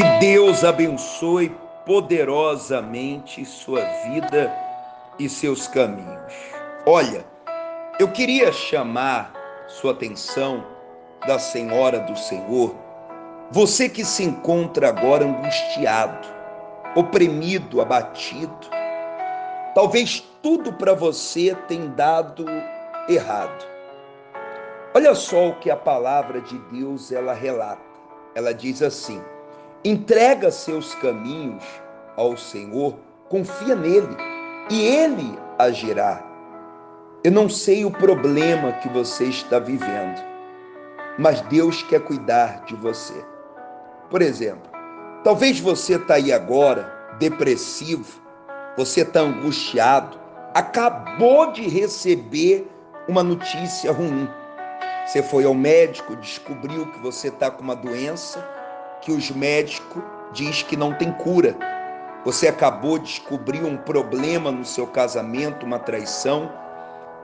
Que 0.00 0.18
Deus 0.18 0.64
abençoe 0.64 1.54
poderosamente 1.84 3.44
sua 3.44 3.82
vida 3.82 4.50
e 5.18 5.28
seus 5.28 5.68
caminhos. 5.68 6.32
Olha, 6.86 7.22
eu 7.98 8.08
queria 8.10 8.50
chamar 8.50 9.30
sua 9.68 9.92
atenção 9.92 10.64
da 11.26 11.38
Senhora 11.38 11.98
do 11.98 12.18
Senhor, 12.18 12.74
você 13.50 13.90
que 13.90 14.02
se 14.02 14.24
encontra 14.24 14.88
agora 14.88 15.26
angustiado, 15.26 16.26
oprimido, 16.96 17.82
abatido, 17.82 18.70
talvez 19.74 20.26
tudo 20.42 20.72
para 20.72 20.94
você 20.94 21.54
tenha 21.68 21.88
dado 21.88 22.46
errado. 23.06 23.66
Olha 24.94 25.14
só 25.14 25.48
o 25.48 25.56
que 25.56 25.70
a 25.70 25.76
palavra 25.76 26.40
de 26.40 26.56
Deus 26.72 27.12
ela 27.12 27.34
relata. 27.34 27.82
Ela 28.34 28.54
diz 28.54 28.80
assim: 28.80 29.22
entrega 29.84 30.50
seus 30.50 30.94
caminhos 30.96 31.64
ao 32.16 32.36
Senhor, 32.36 32.96
confia 33.28 33.74
nele 33.74 34.16
e 34.70 34.82
ele 34.82 35.38
agirá. 35.58 36.22
Eu 37.24 37.32
não 37.32 37.48
sei 37.48 37.84
o 37.84 37.90
problema 37.90 38.72
que 38.72 38.88
você 38.88 39.24
está 39.24 39.58
vivendo, 39.58 40.20
mas 41.18 41.40
Deus 41.42 41.82
quer 41.82 42.00
cuidar 42.00 42.64
de 42.66 42.74
você. 42.76 43.24
Por 44.10 44.20
exemplo, 44.20 44.70
talvez 45.24 45.60
você 45.60 45.96
está 45.96 46.14
aí 46.14 46.32
agora 46.32 46.92
depressivo, 47.18 48.20
você 48.76 49.00
está 49.00 49.20
angustiado, 49.20 50.18
acabou 50.54 51.52
de 51.52 51.68
receber 51.68 52.66
uma 53.08 53.22
notícia 53.22 53.92
ruim. 53.92 54.28
Você 55.06 55.22
foi 55.22 55.44
ao 55.44 55.54
médico, 55.54 56.16
descobriu 56.16 56.86
que 56.86 56.98
você 57.00 57.28
está 57.28 57.50
com 57.50 57.62
uma 57.62 57.76
doença 57.76 58.59
que 59.00 59.12
os 59.12 59.30
médicos 59.30 60.02
diz 60.32 60.62
que 60.62 60.76
não 60.76 60.94
tem 60.94 61.12
cura. 61.12 61.56
Você 62.24 62.48
acabou 62.48 62.98
de 62.98 63.04
descobrir 63.04 63.64
um 63.64 63.76
problema 63.76 64.50
no 64.50 64.64
seu 64.64 64.86
casamento, 64.86 65.64
uma 65.64 65.78
traição. 65.78 66.52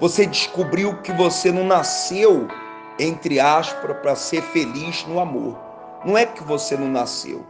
Você 0.00 0.26
descobriu 0.26 0.96
que 1.02 1.12
você 1.12 1.52
não 1.52 1.64
nasceu, 1.64 2.48
entre 2.98 3.38
aspas, 3.38 3.96
para 3.98 4.16
ser 4.16 4.42
feliz 4.42 5.06
no 5.06 5.20
amor. 5.20 5.58
Não 6.04 6.16
é 6.16 6.24
que 6.24 6.42
você 6.42 6.76
não 6.76 6.88
nasceu. 6.88 7.44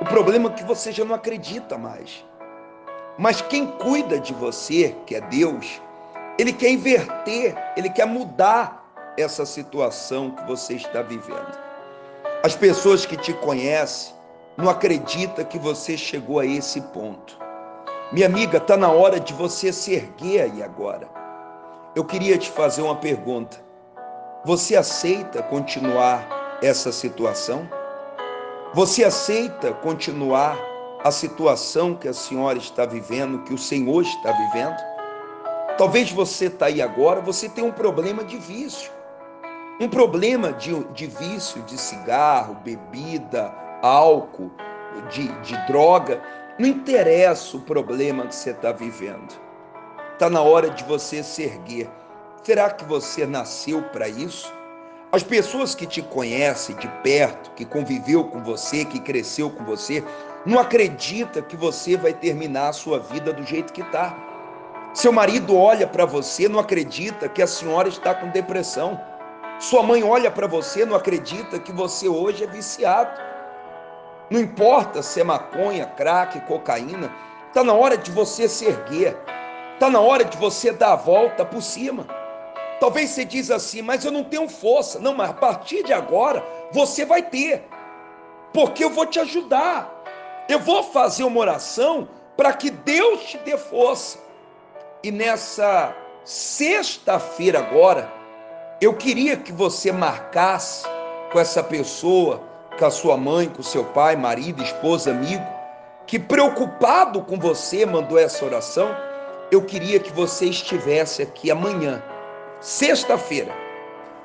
O 0.00 0.04
problema 0.04 0.48
é 0.48 0.52
que 0.52 0.64
você 0.64 0.90
já 0.90 1.04
não 1.04 1.14
acredita 1.14 1.78
mais. 1.78 2.24
Mas 3.18 3.40
quem 3.42 3.66
cuida 3.66 4.18
de 4.18 4.32
você, 4.34 4.96
que 5.06 5.14
é 5.14 5.20
Deus, 5.20 5.80
ele 6.38 6.52
quer 6.52 6.70
inverter, 6.70 7.54
ele 7.76 7.90
quer 7.90 8.06
mudar 8.06 8.82
essa 9.16 9.44
situação 9.44 10.30
que 10.30 10.44
você 10.46 10.74
está 10.74 11.02
vivendo. 11.02 11.71
As 12.44 12.56
pessoas 12.56 13.06
que 13.06 13.16
te 13.16 13.32
conhecem 13.32 14.12
não 14.56 14.68
acreditam 14.68 15.44
que 15.44 15.60
você 15.60 15.96
chegou 15.96 16.40
a 16.40 16.44
esse 16.44 16.80
ponto. 16.80 17.38
Minha 18.10 18.26
amiga, 18.26 18.58
está 18.58 18.76
na 18.76 18.90
hora 18.90 19.20
de 19.20 19.32
você 19.32 19.72
se 19.72 19.94
erguer 19.94 20.42
aí 20.42 20.60
agora. 20.60 21.08
Eu 21.94 22.04
queria 22.04 22.36
te 22.36 22.50
fazer 22.50 22.82
uma 22.82 22.96
pergunta. 22.96 23.58
Você 24.44 24.74
aceita 24.74 25.40
continuar 25.40 26.58
essa 26.60 26.90
situação? 26.90 27.68
Você 28.74 29.04
aceita 29.04 29.72
continuar 29.74 30.58
a 31.04 31.12
situação 31.12 31.94
que 31.94 32.08
a 32.08 32.12
senhora 32.12 32.58
está 32.58 32.84
vivendo, 32.84 33.44
que 33.44 33.54
o 33.54 33.58
Senhor 33.58 34.02
está 34.02 34.32
vivendo? 34.32 34.76
Talvez 35.78 36.10
você 36.10 36.46
está 36.46 36.66
aí 36.66 36.82
agora, 36.82 37.20
você 37.20 37.48
tem 37.48 37.62
um 37.62 37.72
problema 37.72 38.24
de 38.24 38.36
vício 38.36 38.90
um 39.82 39.88
problema 39.88 40.52
de, 40.52 40.72
de 40.94 41.08
vício 41.08 41.60
de 41.62 41.76
cigarro, 41.76 42.56
bebida, 42.62 43.52
álcool, 43.82 44.52
de, 45.10 45.26
de 45.40 45.66
droga, 45.66 46.22
não 46.56 46.68
interessa 46.68 47.56
o 47.56 47.60
problema 47.60 48.24
que 48.26 48.34
você 48.34 48.50
está 48.50 48.70
vivendo. 48.70 49.34
Está 50.12 50.30
na 50.30 50.40
hora 50.40 50.70
de 50.70 50.84
você 50.84 51.20
se 51.24 51.42
erguer. 51.42 51.90
Será 52.44 52.70
que 52.70 52.84
você 52.84 53.26
nasceu 53.26 53.82
para 53.82 54.08
isso? 54.08 54.54
As 55.10 55.24
pessoas 55.24 55.74
que 55.74 55.84
te 55.84 56.00
conhecem 56.00 56.76
de 56.76 56.86
perto, 57.02 57.50
que 57.56 57.64
conviveu 57.64 58.22
com 58.22 58.40
você, 58.40 58.84
que 58.84 59.00
cresceu 59.00 59.50
com 59.50 59.64
você, 59.64 60.04
não 60.46 60.60
acredita 60.60 61.42
que 61.42 61.56
você 61.56 61.96
vai 61.96 62.12
terminar 62.12 62.68
a 62.68 62.72
sua 62.72 63.00
vida 63.00 63.32
do 63.32 63.44
jeito 63.44 63.72
que 63.72 63.82
está. 63.82 64.16
Seu 64.94 65.10
marido 65.12 65.56
olha 65.56 65.88
para 65.88 66.04
você, 66.04 66.48
não 66.48 66.60
acredita 66.60 67.28
que 67.28 67.42
a 67.42 67.48
senhora 67.48 67.88
está 67.88 68.14
com 68.14 68.28
depressão. 68.28 69.00
Sua 69.62 69.80
mãe 69.80 70.02
olha 70.02 70.28
para 70.28 70.48
você, 70.48 70.84
não 70.84 70.96
acredita 70.96 71.56
que 71.56 71.70
você 71.70 72.08
hoje 72.08 72.42
é 72.42 72.48
viciado. 72.48 73.20
Não 74.28 74.40
importa 74.40 75.04
se 75.04 75.20
é 75.20 75.24
maconha, 75.24 75.86
crack, 75.86 76.40
cocaína, 76.48 77.14
está 77.46 77.62
na 77.62 77.72
hora 77.72 77.96
de 77.96 78.10
você 78.10 78.48
se 78.48 78.64
erguer, 78.64 79.16
está 79.74 79.88
na 79.88 80.00
hora 80.00 80.24
de 80.24 80.36
você 80.36 80.72
dar 80.72 80.94
a 80.94 80.96
volta 80.96 81.44
por 81.44 81.62
cima. 81.62 82.04
Talvez 82.80 83.10
você 83.10 83.24
diz 83.24 83.52
assim, 83.52 83.82
mas 83.82 84.04
eu 84.04 84.10
não 84.10 84.24
tenho 84.24 84.48
força. 84.48 84.98
Não, 84.98 85.14
mas 85.14 85.30
a 85.30 85.34
partir 85.34 85.84
de 85.84 85.92
agora 85.92 86.44
você 86.72 87.04
vai 87.04 87.22
ter, 87.22 87.64
porque 88.52 88.82
eu 88.82 88.90
vou 88.90 89.06
te 89.06 89.20
ajudar. 89.20 89.88
Eu 90.48 90.58
vou 90.58 90.82
fazer 90.82 91.22
uma 91.22 91.38
oração 91.38 92.08
para 92.36 92.52
que 92.52 92.68
Deus 92.68 93.22
te 93.26 93.38
dê 93.38 93.56
força. 93.56 94.18
E 95.04 95.12
nessa 95.12 95.94
sexta-feira 96.24 97.60
agora, 97.60 98.21
eu 98.82 98.92
queria 98.92 99.36
que 99.36 99.52
você 99.52 99.92
marcasse 99.92 100.84
com 101.30 101.38
essa 101.38 101.62
pessoa, 101.62 102.42
com 102.76 102.84
a 102.84 102.90
sua 102.90 103.16
mãe, 103.16 103.48
com 103.48 103.60
o 103.60 103.64
seu 103.64 103.84
pai, 103.84 104.16
marido, 104.16 104.60
esposa, 104.60 105.12
amigo, 105.12 105.46
que 106.04 106.18
preocupado 106.18 107.22
com 107.22 107.38
você 107.38 107.86
mandou 107.86 108.18
essa 108.18 108.44
oração. 108.44 108.88
Eu 109.52 109.62
queria 109.62 110.00
que 110.00 110.12
você 110.12 110.46
estivesse 110.46 111.22
aqui 111.22 111.48
amanhã, 111.48 112.02
sexta-feira, 112.60 113.54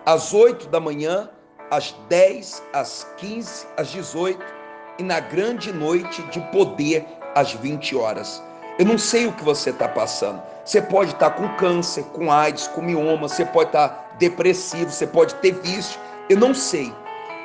às 0.04 0.34
8 0.34 0.70
da 0.70 0.80
manhã, 0.80 1.30
às 1.70 1.92
10, 2.10 2.64
às 2.74 3.08
15, 3.18 3.68
às 3.78 3.90
18 3.90 4.44
e 4.98 5.04
na 5.04 5.20
grande 5.20 5.72
noite 5.72 6.24
de 6.32 6.40
poder 6.52 7.06
às 7.36 7.54
20 7.54 7.96
horas. 7.96 8.42
Eu 8.78 8.86
não 8.86 8.98
sei 8.98 9.26
o 9.26 9.34
que 9.34 9.44
você 9.44 9.72
está 9.72 9.88
passando. 9.88 10.42
Você 10.64 10.82
pode 10.82 11.12
estar 11.12 11.32
tá 11.32 11.36
com 11.36 11.56
câncer, 11.56 12.04
com 12.14 12.32
AIDS, 12.32 12.68
com 12.68 12.82
mioma, 12.82 13.28
você 13.28 13.46
pode 13.46 13.70
estar 13.70 13.90
tá 13.90 14.10
depressivo, 14.20 14.92
você 14.92 15.08
pode 15.08 15.34
ter 15.36 15.54
vício. 15.54 16.00
Eu 16.30 16.38
não 16.38 16.54
sei. 16.54 16.94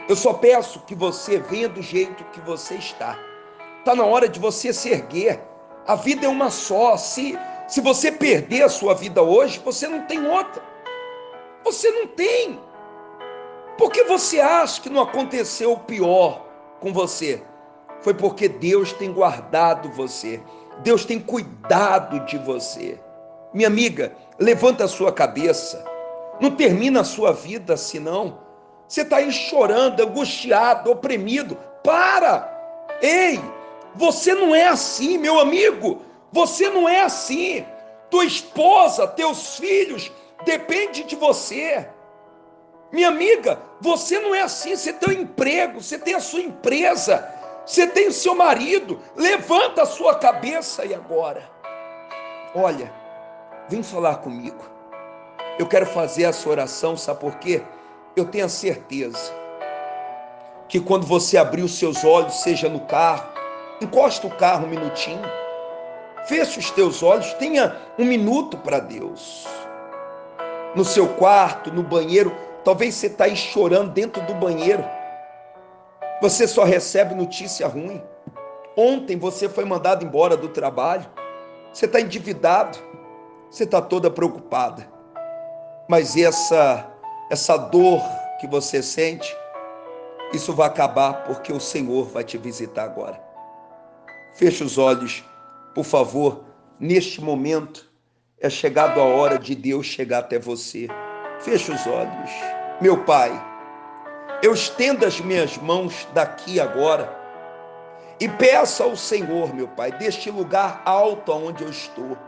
Eu 0.09 0.17
só 0.17 0.35
peço 0.35 0.81
que 0.81 0.95
você 0.95 1.39
venha 1.39 1.69
do 1.69 1.81
jeito 1.81 2.25
que 2.33 2.41
você 2.41 2.75
está. 2.75 3.17
Está 3.79 3.95
na 3.95 4.05
hora 4.05 4.29
de 4.29 4.39
você 4.39 4.73
se 4.73 4.91
erguer. 4.91 5.41
A 5.87 5.95
vida 5.95 6.27
é 6.27 6.29
uma 6.29 6.51
só. 6.51 6.97
Se, 6.97 7.39
se 7.67 7.81
você 7.81 8.13
perder 8.13 8.65
a 8.65 8.69
sua 8.69 8.95
vida 8.95 9.23
hoje, 9.23 9.61
você 9.65 9.89
não 9.89 10.03
tem 10.03 10.27
outra. 10.27 10.63
Você 11.65 11.91
não 11.91 12.09
tem. 12.09 12.61
Porque 13.79 14.05
você 14.05 14.39
acha 14.39 14.83
que 14.83 14.91
não 14.91 15.01
aconteceu 15.01 15.73
o 15.73 15.81
pior 15.81 16.45
com 16.81 16.93
você? 16.93 17.43
Foi 18.03 18.13
porque 18.13 18.49
Deus 18.49 18.93
tem 18.93 19.13
guardado 19.13 19.89
você. 19.91 20.43
Deus 20.79 21.05
tem 21.05 21.19
cuidado 21.21 22.21
de 22.21 22.39
você. 22.39 22.99
Minha 23.53 23.69
amiga, 23.69 24.13
levanta 24.39 24.85
a 24.85 24.89
sua 24.89 25.13
cabeça. 25.13 25.85
Não 26.41 26.51
termina 26.51 27.01
a 27.01 27.05
sua 27.05 27.33
vida 27.33 27.75
assim, 27.75 27.99
não. 27.99 28.39
Você 28.89 29.03
está 29.03 29.17
aí 29.17 29.31
chorando, 29.31 30.03
angustiado, 30.03 30.91
oprimido. 30.91 31.57
Para! 31.85 32.51
Ei, 33.01 33.41
você 33.95 34.35
não 34.35 34.55
é 34.55 34.69
assim, 34.69 35.19
meu 35.19 35.39
amigo. 35.39 36.03
Você 36.33 36.69
não 36.69 36.89
é 36.89 37.03
assim. 37.03 37.65
Tua 38.11 38.25
esposa, 38.25 39.07
teus 39.07 39.57
filhos, 39.57 40.11
depende 40.45 41.05
de 41.05 41.17
você. 41.17 41.87
Minha 42.91 43.09
amiga, 43.09 43.59
você 43.81 44.19
não 44.19 44.35
é 44.35 44.43
assim. 44.43 44.77
Você 44.77 44.93
tem 44.93 45.17
um 45.17 45.23
emprego, 45.23 45.81
você 45.81 45.99
tem 45.99 46.15
a 46.15 46.21
sua 46.21 46.41
empresa, 46.41 47.27
você 47.65 47.87
tem 47.87 48.09
o 48.09 48.13
seu 48.13 48.35
marido, 48.35 48.99
levanta 49.17 49.83
a 49.83 49.87
sua 49.87 50.17
cabeça 50.17 50.85
e 50.85 50.95
agora. 50.95 51.49
Olha, 52.55 52.93
vem 53.69 53.83
falar 53.83 54.17
comigo. 54.17 54.63
Eu 55.59 55.67
quero 55.67 55.87
fazer 55.87 56.25
essa 56.25 56.49
oração, 56.49 56.97
sabe 56.97 57.21
por 57.21 57.37
quê? 57.37 57.63
Eu 58.17 58.25
tenho 58.25 58.47
a 58.47 58.49
certeza 58.49 59.33
que 60.69 60.81
quando 60.81 61.07
você 61.07 61.37
abrir 61.37 61.63
os 61.63 61.79
seus 61.79 62.05
olhos, 62.05 62.41
seja 62.41 62.69
no 62.69 62.81
carro, 62.81 63.29
encosta 63.81 64.27
o 64.27 64.37
carro 64.37 64.67
um 64.67 64.71
minutinho, 64.71 65.23
feche 66.27 66.59
os 66.59 66.71
teus 66.71 67.03
olhos, 67.03 67.33
tenha 67.35 67.77
um 67.99 68.05
minuto 68.05 68.57
para 68.57 68.81
Deus. 68.81 69.47
No 70.75 70.85
seu 70.85 71.07
quarto, 71.07 71.73
no 71.73 71.83
banheiro, 71.83 72.35
talvez 72.65 72.95
você 72.95 73.07
está 73.07 73.25
aí 73.25 73.37
chorando 73.37 73.93
dentro 73.93 74.23
do 74.23 74.35
banheiro 74.35 74.85
você 76.23 76.47
só 76.47 76.63
recebe 76.63 77.17
notícia 77.17 77.67
ruim. 77.67 78.01
Ontem 78.77 79.19
você 79.19 79.49
foi 79.49 79.65
mandado 79.65 80.05
embora 80.05 80.37
do 80.37 80.49
trabalho. 80.49 81.05
Você 81.73 81.87
está 81.87 82.01
endividado. 82.01 82.79
Você 83.51 83.65
está 83.65 83.83
toda 83.83 84.09
preocupada. 84.09 84.89
Mas 85.89 86.17
essa, 86.17 86.89
essa 87.29 87.57
dor 87.57 88.01
que 88.41 88.47
você 88.47 88.81
sente 88.83 89.37
isso 90.33 90.55
vai 90.55 90.67
acabar 90.67 91.25
porque 91.25 91.53
o 91.53 91.61
Senhor 91.61 92.05
vai 92.05 92.25
te 92.25 92.39
visitar 92.39 92.85
agora. 92.85 93.21
Feche 94.35 94.65
os 94.65 94.79
olhos, 94.79 95.23
por 95.75 95.85
favor, 95.85 96.45
neste 96.81 97.21
momento 97.21 97.93
é 98.41 98.49
chegado 98.49 98.99
a 98.99 99.05
hora 99.05 99.39
de 99.39 99.55
Deus 99.55 99.87
chegar 99.87 100.21
até 100.21 100.39
você. 100.39 100.89
Feche 101.41 101.71
os 101.71 101.87
olhos. 101.87 102.31
Meu 102.81 103.05
Pai, 103.05 103.31
eu 104.43 104.53
estendo 104.53 105.07
as 105.07 105.21
minhas 105.21 105.57
mãos 105.57 106.07
daqui 106.13 106.59
agora 106.59 107.17
e 108.19 108.29
peço 108.29 108.83
ao 108.83 108.97
Senhor, 108.97 109.55
meu 109.55 109.69
Pai, 109.69 109.93
deste 109.93 110.31
lugar 110.31 110.83
alto 110.85 111.33
onde 111.33 111.63
eu 111.63 111.71
estou. 111.71 112.19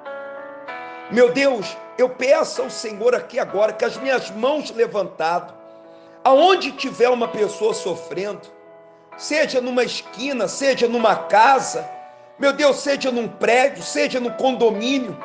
Meu 1.11 1.32
Deus, 1.32 1.76
eu 1.99 2.08
peço 2.08 2.62
ao 2.62 2.70
Senhor 2.70 3.14
aqui 3.14 3.38
agora 3.38 3.72
que 3.72 3.84
as 3.84 3.96
minhas 3.96 4.31
mãos 4.31 4.70
levantadas, 4.70 5.55
aonde 6.22 6.72
tiver 6.72 7.08
uma 7.08 7.28
pessoa 7.28 7.75
sofrendo, 7.75 8.49
seja 9.16 9.61
numa 9.61 9.82
esquina, 9.82 10.49
seja 10.49 10.88
numa 10.88 11.16
casa, 11.16 11.88
meu 12.38 12.52
Deus, 12.52 12.76
seja 12.76 13.11
num 13.11 13.28
prédio, 13.28 13.82
seja 13.82 14.19
no 14.19 14.32
condomínio, 14.32 15.16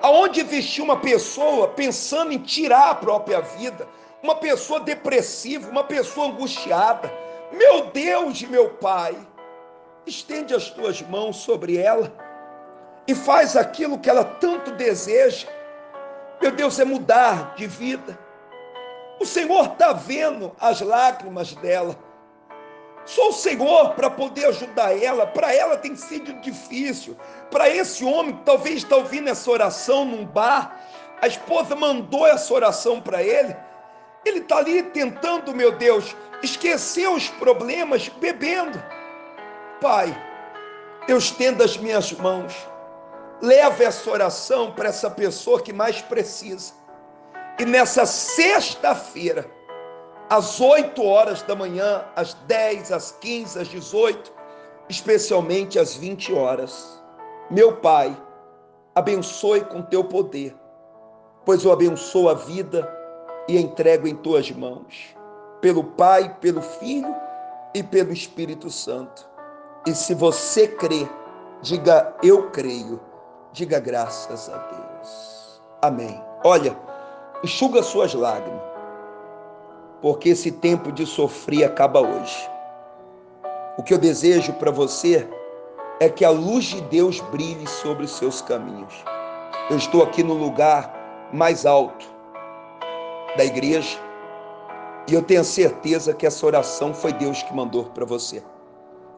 aonde 0.00 0.40
existe 0.40 0.80
uma 0.80 0.96
pessoa 0.96 1.68
pensando 1.68 2.32
em 2.32 2.38
tirar 2.38 2.90
a 2.90 2.94
própria 2.94 3.40
vida, 3.40 3.86
uma 4.26 4.34
pessoa 4.34 4.80
depressiva, 4.80 5.70
uma 5.70 5.84
pessoa 5.84 6.26
angustiada, 6.26 7.12
meu 7.52 7.86
Deus, 7.86 8.42
meu 8.42 8.70
Pai, 8.70 9.16
estende 10.04 10.52
as 10.52 10.68
tuas 10.68 11.00
mãos 11.00 11.36
sobre 11.36 11.76
ela 11.78 12.12
e 13.06 13.14
faz 13.14 13.56
aquilo 13.56 14.00
que 14.00 14.10
ela 14.10 14.24
tanto 14.24 14.72
deseja. 14.72 15.46
Meu 16.42 16.50
Deus, 16.50 16.78
é 16.80 16.84
mudar 16.84 17.54
de 17.54 17.68
vida. 17.68 18.18
O 19.20 19.24
Senhor 19.24 19.64
está 19.72 19.92
vendo 19.92 20.52
as 20.60 20.80
lágrimas 20.80 21.54
dela. 21.54 21.96
Sou 23.04 23.28
o 23.28 23.32
Senhor 23.32 23.94
para 23.94 24.10
poder 24.10 24.46
ajudar 24.46 25.00
ela. 25.00 25.24
Para 25.24 25.54
ela 25.54 25.76
tem 25.76 25.94
sido 25.94 26.34
difícil. 26.40 27.16
Para 27.48 27.70
esse 27.70 28.04
homem 28.04 28.36
que 28.36 28.42
talvez 28.42 28.78
está 28.78 28.96
ouvindo 28.96 29.30
essa 29.30 29.48
oração 29.48 30.04
num 30.04 30.26
bar, 30.26 30.80
a 31.22 31.28
esposa 31.28 31.76
mandou 31.76 32.26
essa 32.26 32.52
oração 32.52 33.00
para 33.00 33.22
ele. 33.22 33.56
Ele 34.26 34.40
está 34.40 34.56
ali 34.56 34.82
tentando, 34.82 35.54
meu 35.54 35.70
Deus, 35.70 36.16
esquecer 36.42 37.08
os 37.08 37.28
problemas 37.28 38.08
bebendo. 38.08 38.76
Pai, 39.80 40.20
eu 41.06 41.16
estendo 41.16 41.62
as 41.62 41.76
minhas 41.76 42.10
mãos, 42.10 42.52
leva 43.40 43.84
essa 43.84 44.10
oração 44.10 44.72
para 44.72 44.88
essa 44.88 45.08
pessoa 45.08 45.62
que 45.62 45.72
mais 45.72 46.02
precisa. 46.02 46.74
E 47.56 47.64
nessa 47.64 48.04
sexta-feira, 48.04 49.48
às 50.28 50.60
8 50.60 51.00
horas 51.04 51.42
da 51.42 51.54
manhã, 51.54 52.04
às 52.16 52.34
10, 52.34 52.90
às 52.90 53.12
15, 53.12 53.60
às 53.60 53.68
18, 53.68 54.32
especialmente 54.88 55.78
às 55.78 55.94
20 55.94 56.32
horas, 56.32 57.00
meu 57.48 57.76
Pai, 57.76 58.16
abençoe 58.92 59.60
com 59.60 59.82
teu 59.82 60.02
poder, 60.02 60.52
pois 61.44 61.64
eu 61.64 61.70
abençoo 61.70 62.28
a 62.28 62.34
vida 62.34 62.95
e 63.48 63.58
entrego 63.58 64.08
em 64.08 64.14
tuas 64.14 64.50
mãos, 64.50 65.16
pelo 65.60 65.84
Pai, 65.84 66.36
pelo 66.40 66.60
Filho 66.60 67.14
e 67.74 67.82
pelo 67.82 68.12
Espírito 68.12 68.70
Santo. 68.70 69.28
E 69.86 69.94
se 69.94 70.14
você 70.14 70.66
crê, 70.66 71.06
diga 71.62 72.14
eu 72.22 72.50
creio. 72.50 73.00
Diga 73.52 73.80
graças 73.80 74.50
a 74.50 74.56
Deus. 74.56 75.62
Amém. 75.80 76.20
Olha, 76.44 76.76
enxuga 77.42 77.82
suas 77.82 78.12
lágrimas, 78.12 78.62
porque 80.02 80.30
esse 80.30 80.52
tempo 80.52 80.92
de 80.92 81.06
sofrer 81.06 81.64
acaba 81.64 82.00
hoje. 82.00 82.50
O 83.78 83.82
que 83.82 83.94
eu 83.94 83.98
desejo 83.98 84.52
para 84.54 84.70
você 84.70 85.26
é 86.00 86.08
que 86.08 86.24
a 86.24 86.30
luz 86.30 86.64
de 86.64 86.80
Deus 86.82 87.20
brilhe 87.20 87.66
sobre 87.66 88.04
os 88.04 88.10
seus 88.10 88.42
caminhos. 88.42 88.94
Eu 89.70 89.76
estou 89.76 90.02
aqui 90.02 90.22
no 90.22 90.34
lugar 90.34 91.30
mais 91.32 91.64
alto 91.64 92.15
da 93.36 93.44
igreja 93.44 93.98
e 95.08 95.14
eu 95.14 95.22
tenho 95.22 95.44
certeza 95.44 96.12
que 96.12 96.26
essa 96.26 96.44
oração 96.44 96.92
foi 96.92 97.12
Deus 97.12 97.42
que 97.42 97.54
mandou 97.54 97.84
para 97.84 98.04
você. 98.04 98.42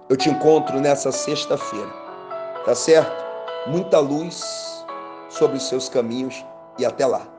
Eu 0.09 0.17
te 0.17 0.29
encontro 0.29 0.81
nessa 0.81 1.11
sexta-feira, 1.11 1.91
tá 2.65 2.75
certo? 2.75 3.25
Muita 3.67 3.99
luz 3.99 4.85
sobre 5.31 5.57
os 5.57 5.67
seus 5.67 5.89
caminhos 5.89 6.45
e 6.79 6.85
até 6.85 7.07
lá. 7.07 7.38